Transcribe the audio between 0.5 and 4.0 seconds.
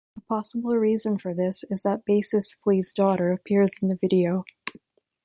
reason for this is that bassist Flea's daughter appears in the